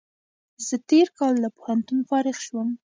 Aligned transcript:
زه 0.67 0.75
تېر 0.89 1.07
کال 1.19 1.33
له 1.43 1.49
پوهنتون 1.57 1.99
فارغ 2.09 2.37
شوم 2.45 2.69